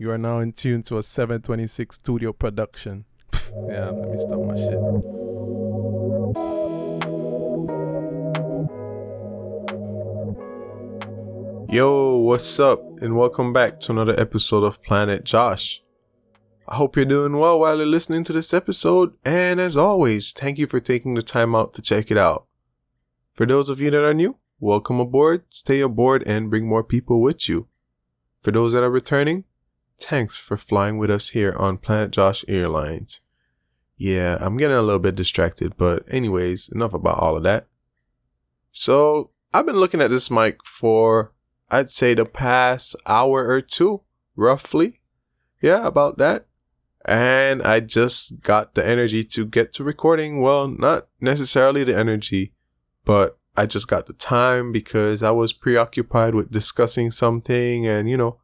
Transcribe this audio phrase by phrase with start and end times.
[0.00, 3.04] You are now in tune to a 726 studio production.
[3.68, 4.78] yeah, let me stop my shit.
[11.74, 12.80] Yo, what's up?
[13.02, 15.82] And welcome back to another episode of Planet Josh.
[16.68, 20.58] I hope you're doing well while you're listening to this episode, and as always, thank
[20.58, 22.46] you for taking the time out to check it out.
[23.34, 27.20] For those of you that are new, welcome aboard, stay aboard, and bring more people
[27.20, 27.66] with you.
[28.42, 29.42] For those that are returning,
[29.98, 33.20] thanks for flying with us here on Planet Josh Airlines.
[33.96, 37.66] Yeah, I'm getting a little bit distracted, but anyways, enough about all of that.
[38.70, 41.32] So, I've been looking at this mic for,
[41.68, 44.02] I'd say, the past hour or two,
[44.36, 45.00] roughly.
[45.60, 46.46] Yeah, about that.
[47.04, 50.40] And I just got the energy to get to recording.
[50.40, 52.52] Well, not necessarily the energy,
[53.04, 58.16] but I just got the time because I was preoccupied with discussing something and, you
[58.16, 58.38] know,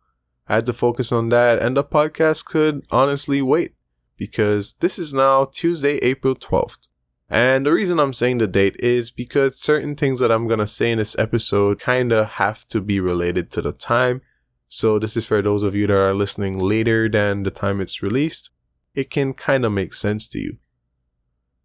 [0.49, 1.59] I had to focus on that.
[1.61, 3.75] And the podcast could honestly wait
[4.17, 6.89] because this is now Tuesday, April 12th.
[7.31, 10.93] And the reason I'm saying the date is because certain things that I'm to say
[10.93, 14.21] in this episode kind of have to be related to the time.
[14.69, 18.03] So this is for those of you that are listening later than the time it's
[18.03, 18.51] released.
[18.95, 20.59] It can kind of make sense to you.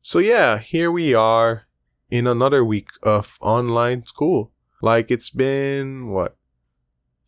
[0.02, 1.68] So yeah, here we are
[2.10, 4.52] in another week of online school.
[4.82, 6.39] Like it's been what?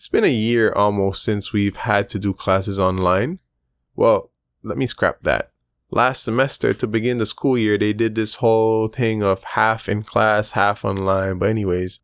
[0.02, 3.38] It's been a year almost since we've had to do classes online.
[3.96, 4.32] Well,
[4.64, 5.52] let me scrap that.
[5.92, 10.02] Last semester to begin the school year, they did this whole thing of half in
[10.02, 11.38] class, half online.
[11.38, 12.00] But anyways,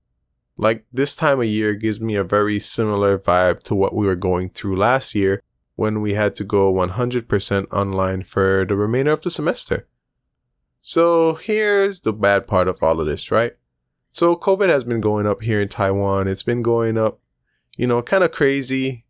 [0.58, 4.16] like this time of year gives me a very similar vibe to what we were
[4.16, 5.42] going through last year
[5.74, 9.88] when we had to go 100% online for the remainder of the semester.
[10.82, 13.54] So here's the bad part of all of this, right?
[14.12, 16.28] So COVID has been going up here in Taiwan.
[16.28, 17.20] It's been going up,
[17.78, 19.06] you know, kind of crazy.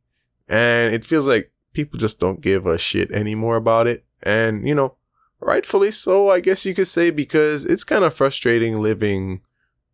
[0.48, 4.06] And it feels like people just don't give a shit anymore about it.
[4.22, 4.96] And, you know,
[5.40, 9.42] rightfully so, I guess you could say, because it's kind of frustrating living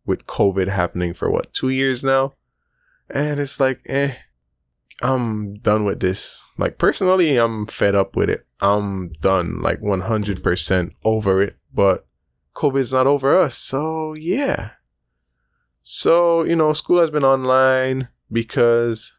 [0.04, 2.34] with COVID happening for what, two years now?
[3.08, 4.14] And it's like, eh,
[5.02, 6.44] I'm done with this.
[6.58, 8.46] Like, personally, I'm fed up with it.
[8.60, 12.06] I'm done, like 100% over it but
[12.54, 13.56] COVID's not over us.
[13.56, 14.70] So, yeah.
[15.82, 19.16] So, you know, school has been online because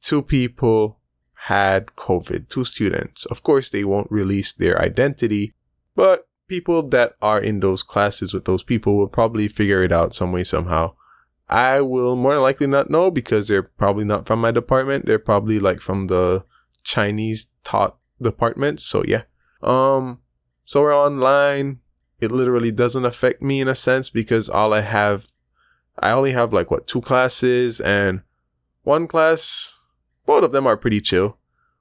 [0.00, 1.00] two people
[1.46, 3.26] had COVID, two students.
[3.26, 5.54] Of course, they won't release their identity,
[5.94, 10.14] but people that are in those classes with those people will probably figure it out
[10.14, 10.94] some way, somehow.
[11.48, 15.06] I will more likely not know because they're probably not from my department.
[15.06, 16.44] They're probably like from the
[16.82, 18.80] Chinese taught department.
[18.80, 19.22] So yeah.
[19.62, 20.20] Um,
[20.64, 21.80] so we're online.
[22.20, 25.28] It literally doesn't affect me in a sense because all I have,
[25.98, 28.22] I only have like what, two classes and
[28.82, 29.74] one class,
[30.26, 31.38] both of them are pretty chill.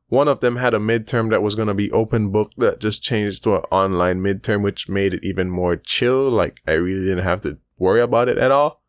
[0.08, 3.02] One of them had a midterm that was going to be open book that just
[3.02, 6.30] changed to an online midterm, which made it even more chill.
[6.30, 8.84] Like I really didn't have to worry about it at all.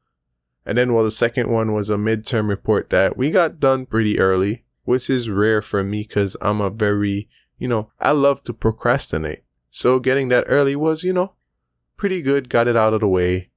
[0.66, 4.18] And then, well, the second one was a midterm report that we got done pretty
[4.18, 8.52] early, which is rare for me because I'm a very, you know, I love to
[8.52, 9.44] procrastinate.
[9.70, 11.32] So getting that early was, you know,
[11.96, 13.50] pretty good, got it out of the way.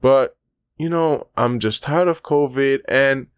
[0.00, 0.36] But,
[0.76, 2.80] you know, I'm just tired of COVID.
[2.88, 3.28] And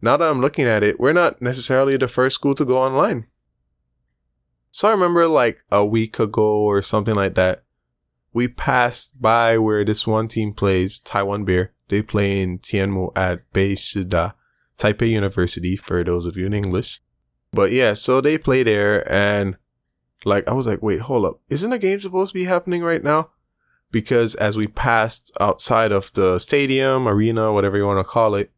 [0.00, 3.26] now that I'm looking at it, we're not necessarily the first school to go online.
[4.70, 7.64] So I remember like a week ago or something like that,
[8.32, 11.72] we passed by where this one team plays, Taiwan Beer.
[11.88, 14.34] They play in Tianmu at Beishida,
[14.76, 17.00] Taipei University, for those of you in English.
[17.52, 19.56] But yeah, so they play there and
[20.26, 21.40] like I was like, wait, hold up.
[21.48, 23.30] Isn't a game supposed to be happening right now?
[23.90, 28.50] Because as we passed outside of the stadium, arena, whatever you want to call it,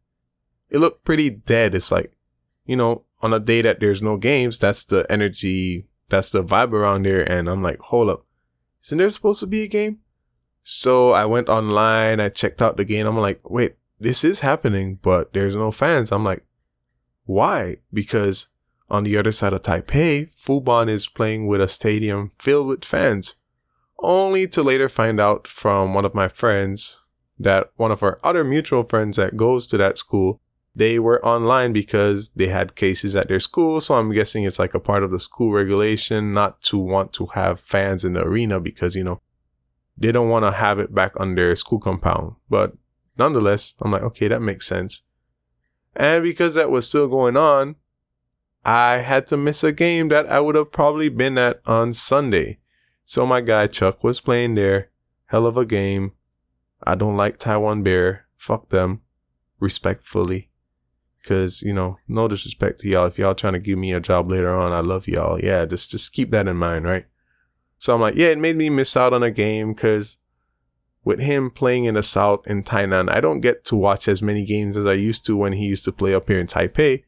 [0.69, 1.75] it looked pretty dead.
[1.75, 2.13] It's like,
[2.65, 6.73] you know, on a day that there's no games, that's the energy, that's the vibe
[6.73, 7.21] around there.
[7.21, 8.25] And I'm like, hold up.
[8.83, 9.99] Isn't there supposed to be a game?
[10.63, 13.07] So I went online, I checked out the game.
[13.07, 16.11] I'm like, wait, this is happening, but there's no fans.
[16.11, 16.45] I'm like,
[17.25, 17.77] why?
[17.91, 18.47] Because
[18.89, 23.35] on the other side of Taipei, Fubon is playing with a stadium filled with fans,
[24.01, 27.01] only to later find out from one of my friends
[27.37, 30.41] that one of our other mutual friends that goes to that school,
[30.75, 33.81] they were online because they had cases at their school.
[33.81, 37.27] So I'm guessing it's like a part of the school regulation not to want to
[37.27, 39.21] have fans in the arena because, you know,
[39.97, 42.35] they don't want to have it back on their school compound.
[42.49, 42.73] But
[43.17, 45.03] nonetheless, I'm like, okay, that makes sense.
[45.95, 47.75] And because that was still going on,
[48.63, 52.59] I had to miss a game that I would have probably been at on Sunday.
[53.09, 54.91] So my guy Chuck was playing there.
[55.25, 56.11] Hell of a game.
[56.83, 58.27] I don't like Taiwan Beer.
[58.37, 59.01] Fuck them.
[59.59, 60.51] Respectfully.
[61.25, 63.07] Cause, you know, no disrespect to y'all.
[63.07, 65.39] If y'all trying to give me a job later on, I love y'all.
[65.39, 67.07] Yeah, just just keep that in mind, right?
[67.79, 70.19] So I'm like, yeah, it made me miss out on a game because
[71.03, 74.45] with him playing in the South in Tainan, I don't get to watch as many
[74.45, 77.05] games as I used to when he used to play up here in Taipei.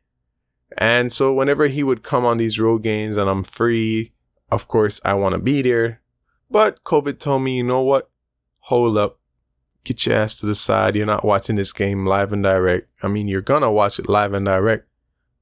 [0.80, 4.14] And so whenever he would come on these road games and I'm free,
[4.52, 6.02] of course I want to be there.
[6.50, 8.10] But COVID told me, you know what?
[8.66, 9.20] Hold up.
[9.84, 10.96] Get your ass to the side.
[10.96, 12.90] You're not watching this game live and direct.
[13.02, 14.88] I mean, you're gonna watch it live and direct,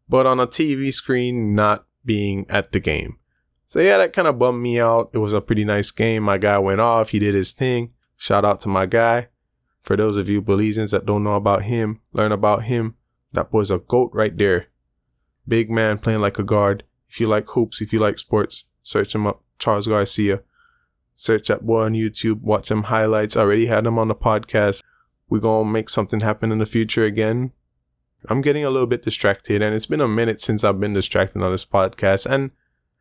[0.08, 3.18] but on a TV screen, not being at the game.
[3.66, 5.10] So yeah, that kind of bummed me out.
[5.14, 6.24] It was a pretty nice game.
[6.24, 7.10] My guy went off.
[7.10, 7.94] He did his thing.
[8.18, 9.28] Shout out to my guy.
[9.82, 12.96] For those of you Belizeans that don't know about him, learn about him.
[13.34, 14.68] That boy's a goat right there.
[15.48, 16.84] Big man playing like a guard.
[17.10, 19.44] If you like hoops, if you like sports, search him up.
[19.60, 20.42] Charles Garcia.
[21.16, 22.42] Search that boy on YouTube.
[22.42, 23.36] Watch him highlights.
[23.36, 24.82] I already had him on the podcast.
[25.30, 27.52] We're going to make something happen in the future again.
[28.30, 31.42] I'm getting a little bit distracted, and it's been a minute since I've been distracted
[31.42, 32.26] on this podcast.
[32.26, 32.52] And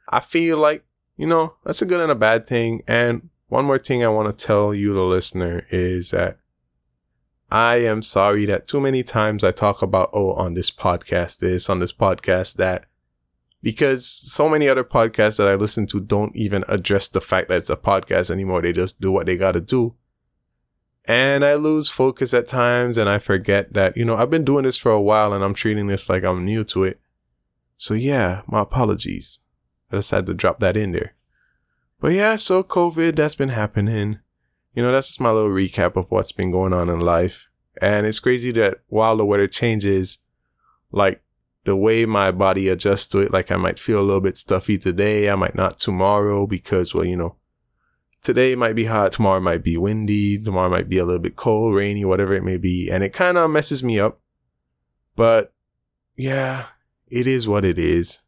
[0.08, 0.84] I feel like,
[1.16, 2.82] you know, that's a good and a bad thing.
[2.86, 6.38] And one more thing I want to tell you, the listener, is that
[7.50, 11.70] I am sorry that too many times I talk about, oh, on this podcast, this,
[11.70, 12.84] on this podcast, that,
[13.62, 17.58] because so many other podcasts that I listen to don't even address the fact that
[17.58, 18.62] it's a podcast anymore.
[18.62, 19.94] They just do what they got to do.
[21.04, 24.64] And I lose focus at times and I forget that, you know, I've been doing
[24.64, 27.00] this for a while and I'm treating this like I'm new to it.
[27.76, 29.38] So yeah, my apologies.
[29.90, 31.14] I had to drop that in there.
[32.00, 34.18] But yeah, so COVID, that's been happening.
[34.74, 37.48] You know, that's just my little recap of what's been going on in life.
[37.80, 40.18] And it's crazy that while the weather changes,
[40.92, 41.22] like
[41.68, 44.78] the way my body adjusts to it, like I might feel a little bit stuffy
[44.78, 47.36] today, I might not tomorrow because, well, you know,
[48.22, 51.74] today might be hot, tomorrow might be windy, tomorrow might be a little bit cold,
[51.74, 52.88] rainy, whatever it may be.
[52.88, 54.18] And it kind of messes me up.
[55.14, 55.52] But
[56.16, 56.68] yeah,
[57.06, 58.20] it is what it is.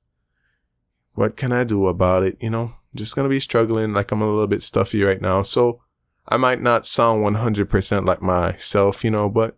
[1.14, 2.36] What can I do about it?
[2.42, 3.94] You know, just gonna be struggling.
[3.94, 5.40] Like I'm a little bit stuffy right now.
[5.40, 5.80] So
[6.28, 9.56] I might not sound 100% like myself, you know, but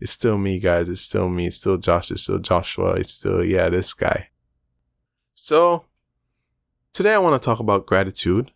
[0.00, 0.88] it's still me, guys.
[0.88, 1.46] It's still me.
[1.46, 2.10] It's still Josh.
[2.10, 2.94] It's still Joshua.
[2.94, 4.30] It's still, yeah, this guy.
[5.34, 5.84] So
[6.92, 8.52] today I want to talk about gratitude.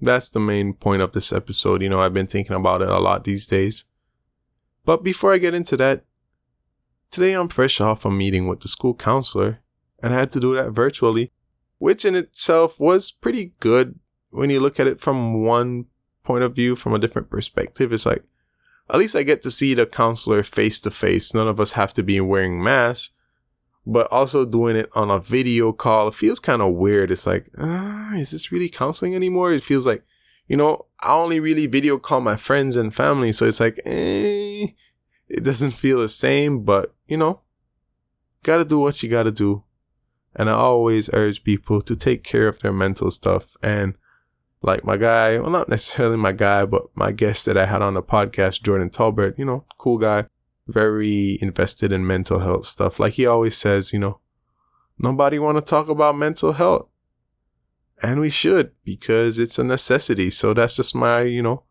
[0.00, 1.82] That's the main point of this episode.
[1.82, 3.84] You know, I've been thinking about it a lot these days.
[4.84, 6.04] But before I get into that,
[7.10, 9.60] today I'm fresh off a meeting with the school counselor
[10.02, 11.30] and I had to do that virtually
[11.82, 13.98] which in itself was pretty good
[14.30, 15.86] when you look at it from one
[16.22, 17.92] point of view, from a different perspective.
[17.92, 18.22] It's like,
[18.92, 21.34] at least I get to see the counselor face to face.
[21.34, 23.14] None of us have to be wearing masks,
[23.86, 27.10] but also doing it on a video call it feels kind of weird.
[27.10, 29.52] It's like, uh, is this really counseling anymore?
[29.52, 30.04] It feels like,
[30.46, 34.66] you know, I only really video call my friends and family, so it's like, eh,
[35.28, 37.40] it doesn't feel the same, but you know,
[38.42, 39.64] gotta do what you gotta do
[40.34, 43.56] and I always urge people to take care of their mental stuff.
[43.62, 43.94] And
[44.62, 47.94] like my guy, well, not necessarily my guy, but my guest that I had on
[47.94, 50.26] the podcast, Jordan Talbert, you know, cool guy,
[50.68, 53.00] very invested in mental health stuff.
[53.00, 54.20] Like he always says, you know,
[54.98, 56.86] nobody want to talk about mental health.
[58.02, 60.30] And we should because it's a necessity.
[60.30, 61.64] So that's just my, you know,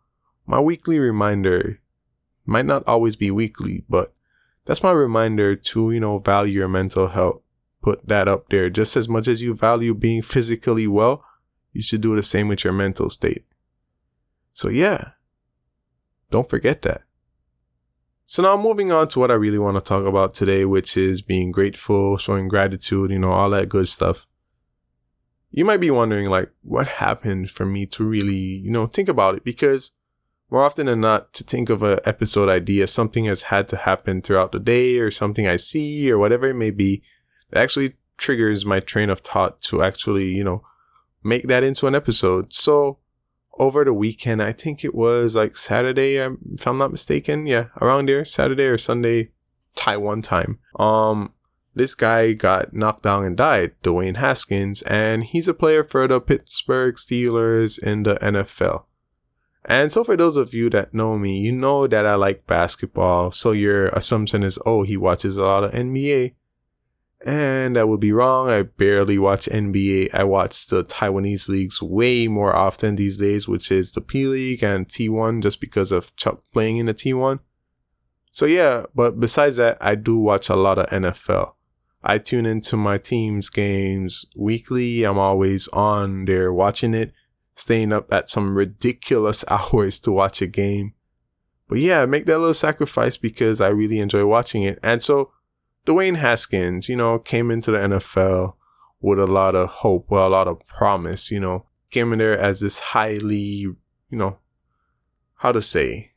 [0.46, 1.80] my weekly reminder.
[2.46, 4.14] Might not always be weekly, but
[4.66, 7.42] that's my reminder to, you know, value your mental health
[7.82, 8.70] put that up there.
[8.70, 11.24] Just as much as you value being physically well,
[11.74, 13.46] you should do the same with your mental state.
[14.54, 15.12] So, yeah,
[16.30, 17.04] don't forget that.
[18.26, 21.22] So, now moving on to what I really want to talk about today, which is
[21.22, 24.26] being grateful, showing gratitude, you know, all that good stuff.
[25.50, 29.36] You might be wondering, like, what happened for me to really, you know, think about
[29.36, 29.44] it?
[29.44, 29.92] Because
[30.50, 34.22] more often than not, to think of an episode idea, something has had to happen
[34.22, 37.04] throughout the day or something I see or whatever it may be
[37.52, 40.64] it actually triggers my train of thought to actually, you know,
[41.24, 42.54] make that into an episode.
[42.54, 43.00] So
[43.58, 47.46] over the weekend, I think it was like Saturday, um, if I'm not mistaken.
[47.46, 49.30] Yeah, around there, Saturday or Sunday,
[49.76, 50.60] Taiwan time.
[50.78, 51.34] Um,
[51.74, 56.20] this guy got knocked down and died, Dwayne Haskins, and he's a player for the
[56.20, 58.86] Pittsburgh Steelers in the NFL.
[59.64, 63.32] And so for those of you that know me, you know that I like basketball.
[63.32, 66.34] So your assumption is, oh, he watches a lot of NBA.
[67.26, 68.50] And I would be wrong.
[68.50, 70.10] I barely watch NBA.
[70.14, 74.64] I watch the Taiwanese leagues way more often these days, which is the P League
[74.64, 77.40] and T1, just because of Chuck playing in the T1.
[78.32, 81.54] So yeah, but besides that, I do watch a lot of NFL.
[82.04, 85.04] I tune into my team's games weekly.
[85.04, 87.14] I'm always on there watching it,
[87.56, 90.94] staying up at some ridiculous hours to watch a game.
[91.68, 94.80] But yeah, make that little sacrifice because I really enjoy watching it.
[94.82, 95.32] And so
[95.86, 98.54] Dwayne Haskins, you know, came into the NFL
[99.00, 102.38] with a lot of hope, with a lot of promise, you know, came in there
[102.38, 103.78] as this highly, you
[104.12, 104.38] know,
[105.38, 106.12] how to say,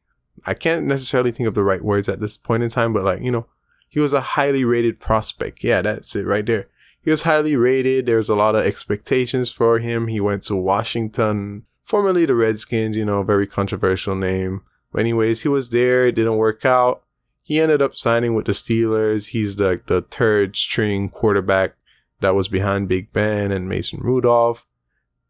[0.44, 3.22] I can't necessarily think of the right words at this point in time, but like,
[3.22, 3.46] you know,
[3.88, 5.64] he was a highly rated prospect.
[5.64, 6.68] Yeah, that's it right there.
[7.00, 8.06] He was highly rated.
[8.06, 10.08] There's a lot of expectations for him.
[10.08, 14.62] He went to Washington, formerly the Redskins, you know, very controversial name.
[14.92, 16.06] But anyways, he was there.
[16.06, 17.02] It didn't work out.
[17.44, 19.28] He ended up signing with the Steelers.
[19.28, 21.76] He's the, the third string quarterback
[22.20, 24.66] that was behind Big Ben and Mason Rudolph.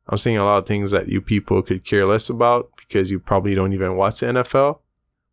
[0.07, 3.19] I'm saying a lot of things that you people could care less about because you
[3.19, 4.79] probably don't even watch the NFL.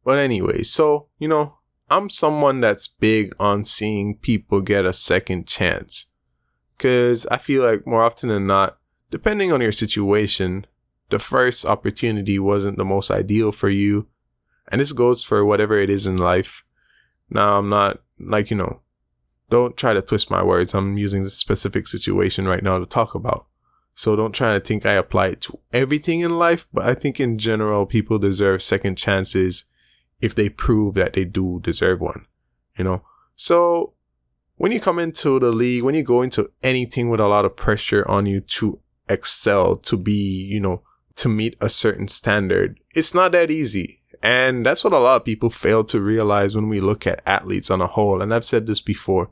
[0.03, 1.57] But anyway, so, you know,
[1.91, 6.07] I'm someone that's big on seeing people get a second chance.
[6.79, 8.79] Cause I feel like more often than not,
[9.11, 10.65] depending on your situation,
[11.11, 14.07] the first opportunity wasn't the most ideal for you.
[14.69, 16.63] And this goes for whatever it is in life.
[17.31, 18.81] Now, I'm not like, you know,
[19.49, 20.73] don't try to twist my words.
[20.73, 23.47] I'm using the specific situation right now to talk about.
[23.95, 27.19] So don't try to think I apply it to everything in life, but I think
[27.19, 29.65] in general, people deserve second chances
[30.19, 32.25] if they prove that they do deserve one,
[32.77, 33.03] you know?
[33.35, 33.93] So
[34.55, 37.55] when you come into the league, when you go into anything with a lot of
[37.55, 40.83] pressure on you to excel, to be, you know,
[41.15, 44.00] to meet a certain standard, it's not that easy.
[44.23, 47.71] And that's what a lot of people fail to realize when we look at athletes
[47.71, 48.21] on a whole.
[48.21, 49.31] And I've said this before.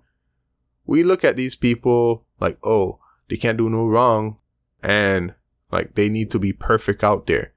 [0.85, 4.37] We look at these people like, oh, they can't do no wrong.
[4.81, 5.35] And
[5.71, 7.53] like they need to be perfect out there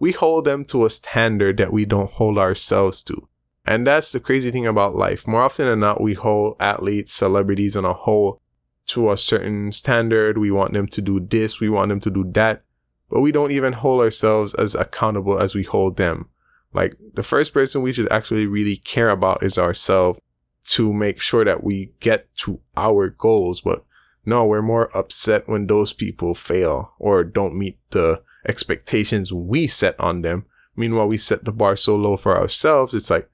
[0.00, 3.28] we hold them to a standard that we don't hold ourselves to.
[3.66, 5.28] And that's the crazy thing about life.
[5.28, 8.40] More often than not, we hold athletes, celebrities on a whole
[8.86, 10.38] to a certain standard.
[10.38, 12.64] We want them to do this, we want them to do that,
[13.10, 16.30] but we don't even hold ourselves as accountable as we hold them.
[16.72, 20.20] Like the first person we should actually really care about is ourselves
[20.66, 23.60] to make sure that we get to our goals.
[23.60, 23.84] But
[24.24, 29.98] no, we're more upset when those people fail or don't meet the expectations we set
[29.98, 30.46] on them.
[30.76, 32.94] Meanwhile, we set the bar so low for ourselves.
[32.94, 33.28] It's like,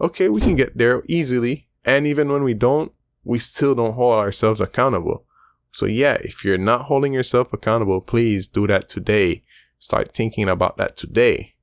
[0.00, 1.68] okay, we can get there easily.
[1.84, 2.92] And even when we don't,
[3.24, 5.24] we still don't hold ourselves accountable.
[5.70, 9.44] So yeah, if you're not holding yourself accountable, please do that today.
[9.78, 11.54] Start thinking about that today.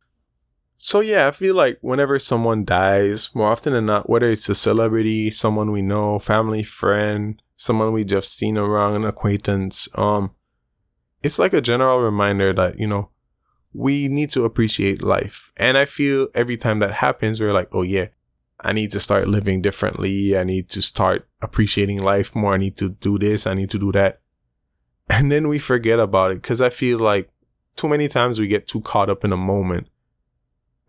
[0.78, 4.56] So yeah, I feel like whenever someone dies, more often than not, whether it's a
[4.56, 10.32] celebrity, someone we know, family, friend, someone we just seen around, an acquaintance, um,
[11.24, 13.10] it's like a general reminder that, you know,
[13.74, 15.52] we need to appreciate life.
[15.58, 18.08] And I feel every time that happens, we're like, oh yeah,
[18.60, 20.38] I need to start living differently.
[20.38, 22.54] I need to start appreciating life more.
[22.54, 23.48] I need to do this.
[23.48, 24.22] I need to do that.
[25.10, 27.30] And then we forget about it because I feel like
[27.76, 29.88] too many times we get too caught up in a moment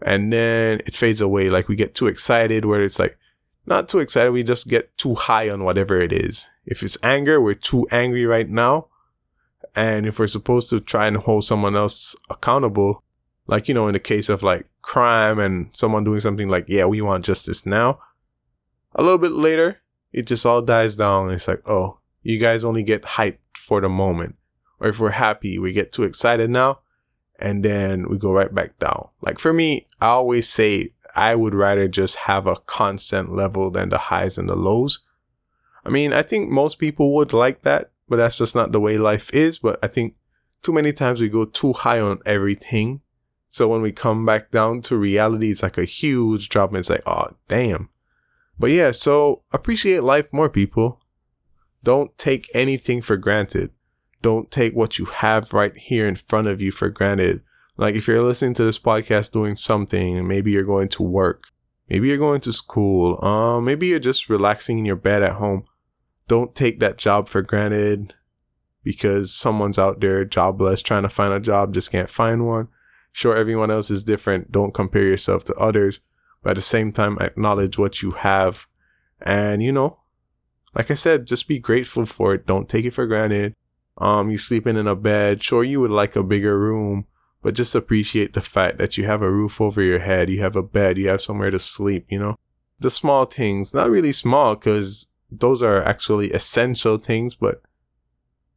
[0.03, 1.49] and then it fades away.
[1.49, 3.19] Like we get too excited where it's like,
[3.67, 4.31] not too excited.
[4.31, 6.47] We just get too high on whatever it is.
[6.65, 8.89] If it's anger, we're too angry right now.
[9.75, 13.03] And if we're supposed to try and hold someone else accountable,
[13.47, 16.85] like, you know, in the case of like crime and someone doing something like, yeah,
[16.85, 17.99] we want justice now,
[18.95, 21.31] a little bit later, it just all dies down.
[21.31, 24.37] it's like, oh, you guys only get hyped for the moment.
[24.79, 26.81] Or if we're happy, we get too excited now
[27.39, 29.09] and then we go right back down.
[29.21, 33.89] Like for me, I always say I would rather just have a constant level than
[33.89, 35.05] the highs and the lows.
[35.85, 38.99] I mean, I think most people would like that but that's just not the way
[38.99, 39.59] life is.
[39.59, 40.15] But I think
[40.63, 43.01] too many times we go too high on everything.
[43.49, 46.91] So when we come back down to reality, it's like a huge drop and it's
[46.91, 47.89] like, oh, damn.
[48.59, 51.01] But yeah, so appreciate life more, people.
[51.83, 53.71] Don't take anything for granted.
[54.23, 57.43] Don't take what you have right here in front of you for granted.
[57.77, 61.45] Like if you're listening to this podcast doing something, maybe you're going to work,
[61.89, 65.67] maybe you're going to school, um, maybe you're just relaxing in your bed at home
[66.29, 68.15] don't take that job for granted
[68.83, 72.69] because someone's out there jobless trying to find a job, just can't find one.
[73.13, 74.53] Sure, everyone else is different.
[74.53, 76.01] Don't compare yourself to others,
[76.43, 78.67] but at the same time, acknowledge what you have.
[79.21, 80.01] And, you know,
[80.75, 82.47] like I said, just be grateful for it.
[82.47, 83.55] Don't take it for granted.
[83.99, 85.43] Um, you're sleeping in a bed.
[85.43, 87.07] Sure, you would like a bigger room,
[87.43, 90.57] but just appreciate the fact that you have a roof over your head, you have
[90.57, 92.37] a bed, you have somewhere to sleep, you know?
[92.79, 97.63] The small things, not really small because those are actually essential things, but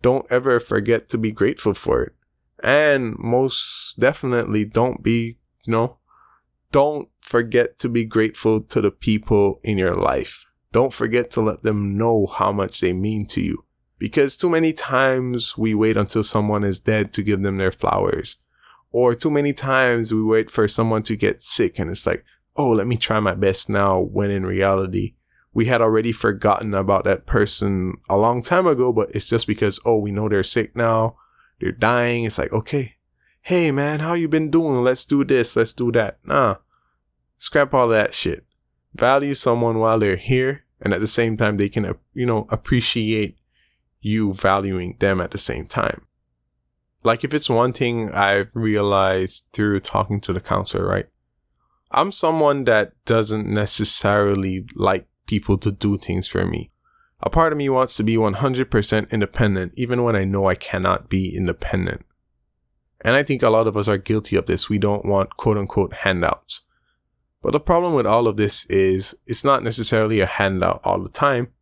[0.01, 2.13] don't ever forget to be grateful for it.
[2.61, 5.97] And most definitely don't be, you know,
[6.71, 10.45] don't forget to be grateful to the people in your life.
[10.71, 13.65] Don't forget to let them know how much they mean to you.
[13.99, 18.37] Because too many times we wait until someone is dead to give them their flowers.
[18.91, 22.23] Or too many times we wait for someone to get sick and it's like,
[22.55, 25.15] oh, let me try my best now when in reality
[25.53, 29.79] we had already forgotten about that person a long time ago, but it's just because,
[29.83, 31.17] oh, we know they're sick now,
[31.59, 32.23] they're dying.
[32.23, 32.95] It's like, okay,
[33.41, 34.83] hey man, how you been doing?
[34.83, 36.19] Let's do this, let's do that.
[36.23, 36.57] Nah,
[37.37, 38.45] scrap all that shit.
[38.93, 43.38] Value someone while they're here, and at the same time, they can, you know, appreciate
[44.01, 46.01] you valuing them at the same time.
[47.03, 51.07] Like if it's one thing I've realized through talking to the counselor, right?
[51.91, 56.71] I'm someone that doesn't necessarily like people to do things for me.
[57.21, 61.09] A part of me wants to be 100% independent, even when I know I cannot
[61.09, 62.05] be independent.
[63.01, 64.69] And I think a lot of us are guilty of this.
[64.69, 66.61] We don't want quote unquote handouts.
[67.41, 71.09] But the problem with all of this is it's not necessarily a handout all the
[71.09, 71.53] time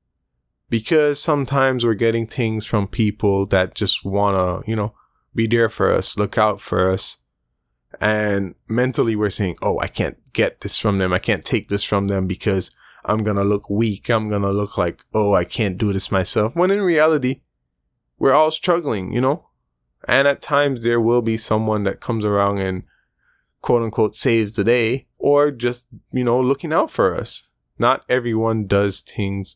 [0.69, 4.93] because sometimes we're getting things from people that just want to, you know,
[5.33, 7.17] be there for us, look out for us.
[8.01, 11.13] And mentally we're saying, oh, I can't get this from them.
[11.13, 12.71] I can't take this from them because
[13.05, 14.09] I'm going to look weak.
[14.09, 16.55] I'm going to look like, oh, I can't do this myself.
[16.55, 17.41] When in reality,
[18.19, 19.47] we're all struggling, you know?
[20.07, 22.83] And at times there will be someone that comes around and
[23.61, 27.47] quote unquote saves the day or just, you know, looking out for us.
[27.79, 29.55] Not everyone does things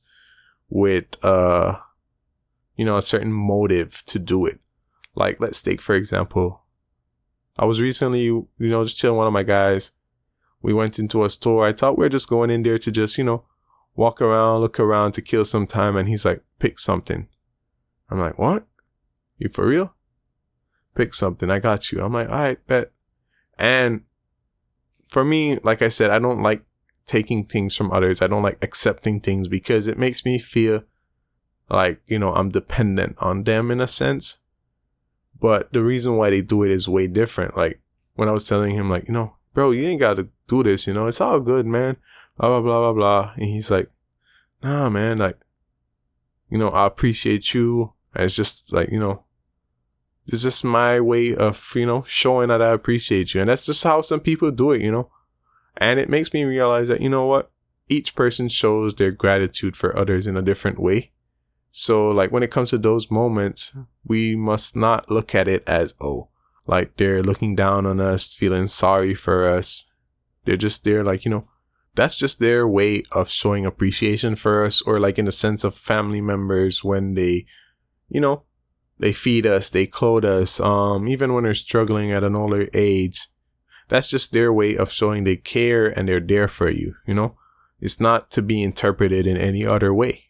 [0.72, 1.76] with, uh,
[2.78, 4.60] you know, a certain motive to do it.
[5.14, 6.64] Like, let's take, for example,
[7.58, 9.92] I was recently, you know, just chilling one of my guys.
[10.62, 11.68] We went into a store.
[11.68, 13.44] I thought we are just going in there to just, you know,
[13.96, 15.98] walk around, look around to kill some time.
[15.98, 17.28] And he's like, pick something.
[18.10, 18.66] I'm like, what?
[19.38, 19.94] You for real?
[20.96, 21.52] Pick something.
[21.52, 22.02] I got you.
[22.02, 22.92] I'm like, all right, bet.
[23.58, 24.04] And
[25.10, 26.64] for me, like I said, I don't like
[27.06, 28.22] taking things from others.
[28.22, 30.84] I don't like accepting things because it makes me feel
[31.70, 34.38] like, you know, I'm dependent on them in a sense.
[35.40, 37.58] But the reason why they do it is way different.
[37.58, 37.82] Like
[38.16, 40.88] when I was telling him, like, you know, bro, you ain't got to do this,
[40.88, 41.98] you know, it's all good, man.
[42.38, 43.34] Blah, blah, blah, blah, blah.
[43.36, 43.90] And he's like,
[44.64, 45.40] nah, man, like,
[46.50, 47.94] you know, I appreciate you.
[48.14, 49.24] And it's just like, you know,
[50.28, 53.42] it's just my way of, you know, showing that I appreciate you.
[53.42, 55.10] And that's just how some people do it, you know.
[55.78, 57.52] And it makes me realize that, you know what?
[57.88, 61.12] Each person shows their gratitude for others in a different way.
[61.72, 65.94] So, like, when it comes to those moments, we must not look at it as,
[66.02, 66.30] oh,
[66.68, 69.92] like they're looking down on us, feeling sorry for us.
[70.46, 71.48] They're just there, like, you know,
[71.96, 75.76] that's just their way of showing appreciation for us, or like in the sense of
[75.76, 77.46] family members when they,
[78.10, 78.44] you know,
[79.00, 83.28] they feed us, they clothe us, um, even when they're struggling at an older age.
[83.92, 87.36] That's just their way of showing they care and they're there for you, you know?
[87.82, 90.30] It's not to be interpreted in any other way.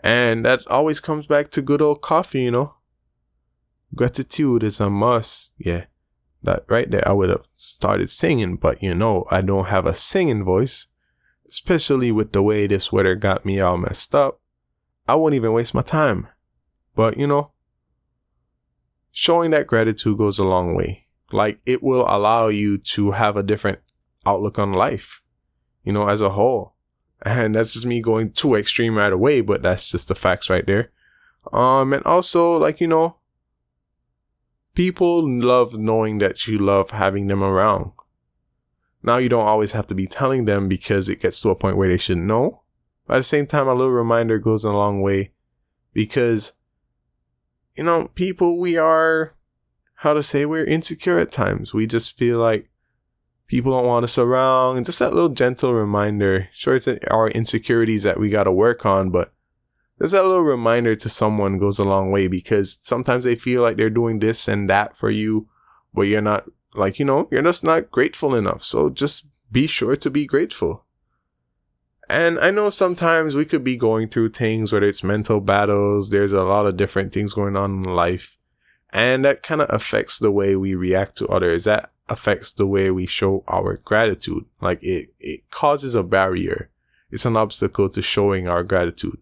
[0.00, 2.74] And that always comes back to good old coffee, you know.
[3.96, 5.54] Gratitude is a must.
[5.58, 5.86] Yeah.
[6.44, 9.94] That right there, I would have started singing, but you know, I don't have a
[9.94, 10.86] singing voice.
[11.48, 14.40] Especially with the way this weather got me all messed up.
[15.08, 16.28] I won't even waste my time.
[16.94, 17.50] But you know,
[19.10, 21.05] showing that gratitude goes a long way.
[21.32, 23.80] Like it will allow you to have a different
[24.24, 25.22] outlook on life,
[25.84, 26.74] you know, as a whole.
[27.22, 30.66] And that's just me going too extreme right away, but that's just the facts right
[30.66, 30.92] there.
[31.52, 33.16] Um, and also, like, you know,
[34.74, 37.92] people love knowing that you love having them around.
[39.02, 41.76] Now, you don't always have to be telling them because it gets to a point
[41.76, 42.62] where they should know.
[43.06, 45.32] But at the same time, a little reminder goes a long way
[45.92, 46.52] because,
[47.76, 49.35] you know, people, we are,
[49.96, 51.72] how to say, we're insecure at times.
[51.72, 52.68] We just feel like
[53.46, 54.76] people don't want us around.
[54.76, 56.48] And just that little gentle reminder.
[56.52, 59.32] Sure, it's our insecurities that we got to work on, but
[59.98, 63.76] there's that little reminder to someone goes a long way because sometimes they feel like
[63.76, 65.48] they're doing this and that for you,
[65.94, 68.62] but you're not like, you know, you're just not grateful enough.
[68.62, 70.84] So just be sure to be grateful.
[72.08, 76.32] And I know sometimes we could be going through things, whether it's mental battles, there's
[76.32, 78.36] a lot of different things going on in life.
[78.92, 81.64] And that kind of affects the way we react to others.
[81.64, 84.44] That affects the way we show our gratitude.
[84.60, 86.70] Like it, it causes a barrier.
[87.10, 89.18] It's an obstacle to showing our gratitude.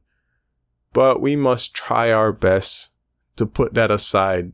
[0.93, 2.91] But we must try our best
[3.37, 4.53] to put that aside.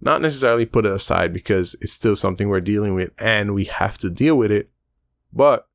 [0.00, 3.98] Not necessarily put it aside because it's still something we're dealing with and we have
[3.98, 4.70] to deal with it.
[5.32, 5.68] But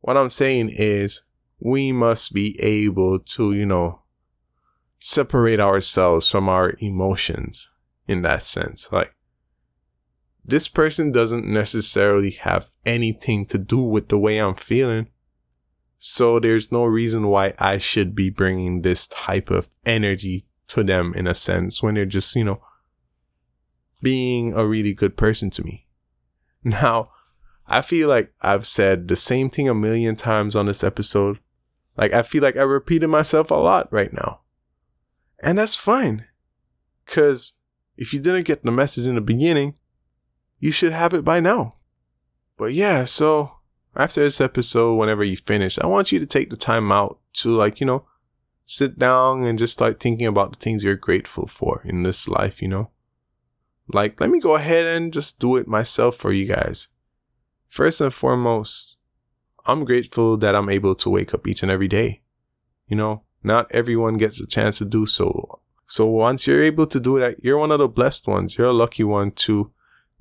[0.00, 1.22] what I'm saying is
[1.58, 4.02] we must be able to, you know,
[4.98, 7.68] separate ourselves from our emotions
[8.06, 8.88] in that sense.
[8.90, 9.14] Like,
[10.44, 15.08] this person doesn't necessarily have anything to do with the way I'm feeling.
[15.98, 21.12] So there's no reason why I should be bringing this type of energy to them
[21.14, 22.62] in a sense when they're just, you know,
[24.02, 25.84] being a really good person to me.
[26.64, 27.10] Now,
[27.68, 31.38] I feel like I've said the same thing a million times on this episode,
[31.96, 34.40] Like, I feel like I repeated myself a lot right now.
[35.40, 36.26] And that's fine.
[37.04, 37.54] Because
[37.96, 39.74] if you didn't get the message in the beginning,
[40.58, 41.76] you should have it by now.
[42.56, 43.52] But yeah, so
[43.94, 47.54] after this episode, whenever you finish, I want you to take the time out to,
[47.54, 48.06] like, you know,
[48.64, 52.60] sit down and just start thinking about the things you're grateful for in this life,
[52.60, 52.90] you know?
[53.88, 56.88] Like, let me go ahead and just do it myself for you guys.
[57.68, 58.96] First and foremost,
[59.64, 62.22] I'm grateful that I'm able to wake up each and every day.
[62.88, 65.60] You know, not everyone gets a chance to do so.
[65.86, 68.58] So once you're able to do that, you're one of the blessed ones.
[68.58, 69.70] You're a lucky one to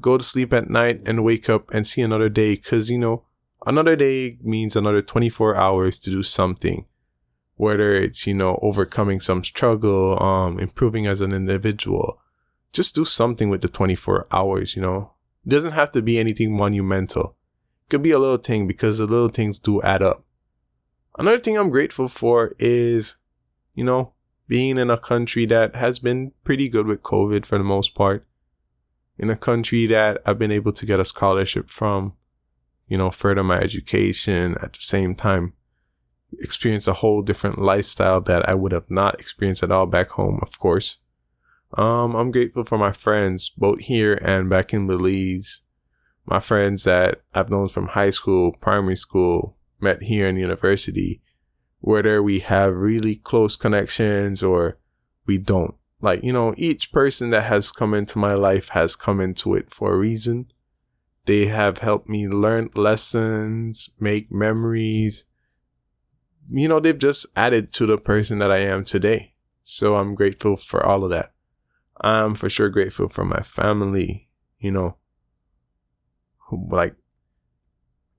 [0.01, 2.55] go to sleep at night and wake up and see another day.
[2.57, 3.23] Cause you know,
[3.65, 6.85] another day means another 24 hours to do something.
[7.55, 12.19] Whether it's, you know, overcoming some struggle, um, improving as an individual.
[12.73, 15.13] Just do something with the 24 hours, you know.
[15.45, 17.35] It doesn't have to be anything monumental.
[17.85, 20.25] It could be a little thing because the little things do add up.
[21.17, 23.15] Another thing I'm grateful for is,
[23.73, 24.11] you know,
[24.47, 28.25] being in a country that has been pretty good with COVID for the most part.
[29.17, 32.13] In a country that I've been able to get a scholarship from,
[32.87, 35.53] you know, further my education at the same time,
[36.39, 40.39] experience a whole different lifestyle that I would have not experienced at all back home,
[40.41, 40.97] of course.
[41.77, 45.61] Um, I'm grateful for my friends, both here and back in Belize.
[46.25, 51.21] My friends that I've known from high school, primary school, met here in university,
[51.85, 54.75] whether we have really close connections or
[55.27, 55.75] we don't.
[56.01, 59.71] Like, you know, each person that has come into my life has come into it
[59.71, 60.51] for a reason.
[61.27, 65.25] They have helped me learn lessons, make memories.
[66.49, 69.35] You know, they've just added to the person that I am today.
[69.63, 71.33] So I'm grateful for all of that.
[72.01, 74.97] I'm for sure grateful for my family, you know.
[76.51, 76.95] Like,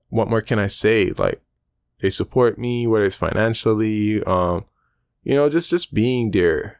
[0.07, 1.11] what more can I say?
[1.17, 1.41] Like,
[2.01, 4.65] they support me, whether it's financially, um,
[5.23, 6.79] you know, just just being there.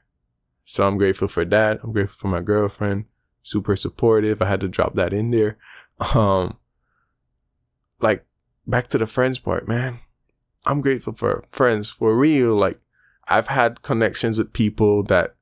[0.66, 1.80] So I'm grateful for that.
[1.84, 3.06] I'm grateful for my girlfriend,
[3.42, 4.42] super supportive.
[4.42, 5.58] I had to drop that in there.
[6.14, 6.58] Um,
[8.00, 8.24] like
[8.68, 9.98] back to the friends part, man.
[10.64, 12.56] I'm grateful for friends for real.
[12.56, 12.80] Like
[13.28, 15.36] I've had connections with people that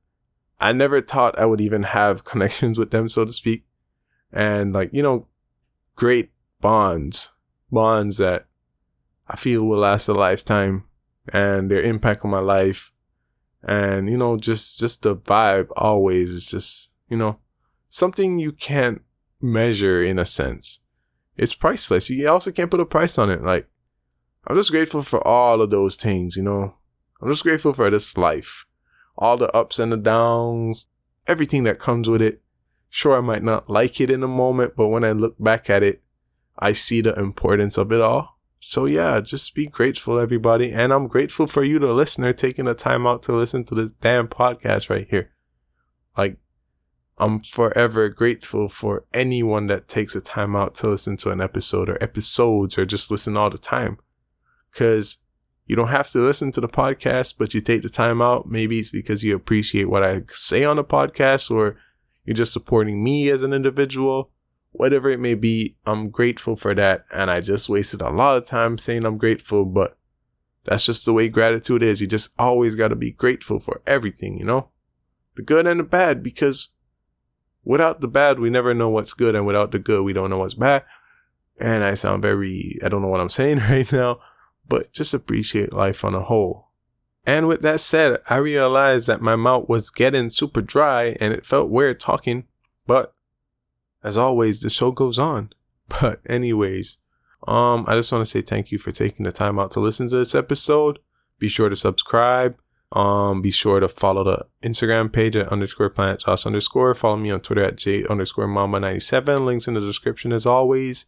[0.58, 3.64] I never thought I would even have connections with them, so to speak.
[4.32, 5.26] And like, you know,
[5.94, 7.34] great bonds,
[7.70, 8.46] bonds that
[9.28, 10.84] I feel will last a lifetime
[11.32, 12.92] and their impact on my life.
[13.62, 17.40] And, you know, just, just the vibe always is just, you know,
[17.88, 19.02] something you can't
[19.40, 20.80] measure in a sense.
[21.36, 22.08] It's priceless.
[22.08, 23.42] You also can't put a price on it.
[23.42, 23.68] Like,
[24.46, 26.76] I'm just grateful for all of those things, you know.
[27.20, 28.66] I'm just grateful for this life.
[29.18, 30.88] All the ups and the downs,
[31.26, 32.42] everything that comes with it.
[32.88, 35.82] Sure, I might not like it in a moment, but when I look back at
[35.82, 36.02] it,
[36.58, 38.35] I see the importance of it all.
[38.58, 40.72] So yeah, just be grateful, everybody.
[40.72, 43.92] And I'm grateful for you, the listener, taking the time out to listen to this
[43.92, 45.30] damn podcast right here.
[46.16, 46.38] Like,
[47.18, 51.88] I'm forever grateful for anyone that takes a time out to listen to an episode
[51.88, 53.98] or episodes or just listen all the time.
[54.72, 55.18] Cause
[55.66, 58.48] you don't have to listen to the podcast, but you take the time out.
[58.48, 61.76] Maybe it's because you appreciate what I say on the podcast or
[62.24, 64.30] you're just supporting me as an individual
[64.78, 67.04] whatever it may be, I'm grateful for that.
[67.12, 69.98] And I just wasted a lot of time saying I'm grateful, but
[70.64, 72.00] that's just the way gratitude is.
[72.00, 74.70] You just always got to be grateful for everything, you know?
[75.36, 76.68] The good and the bad, because
[77.64, 79.34] without the bad, we never know what's good.
[79.34, 80.84] And without the good, we don't know what's bad.
[81.58, 84.20] And I sound very, I don't know what I'm saying right now,
[84.68, 86.66] but just appreciate life on a whole.
[87.24, 91.44] And with that said, I realized that my mouth was getting super dry and it
[91.44, 92.44] felt weird talking,
[92.86, 93.15] but
[94.06, 95.50] as always, the show goes on.
[95.88, 96.98] But anyways,
[97.46, 100.08] um, I just want to say thank you for taking the time out to listen
[100.08, 100.98] to this episode.
[101.38, 102.56] Be sure to subscribe.
[102.90, 106.92] Um, be sure to follow the Instagram page at underscore planet josh underscore.
[106.94, 109.46] Follow me on Twitter at j underscore mama 97.
[109.46, 111.06] Links in the description as always.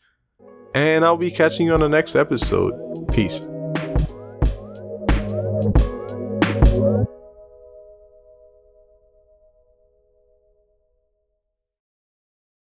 [0.74, 2.72] And I'll be catching you on the next episode.
[3.12, 3.48] Peace.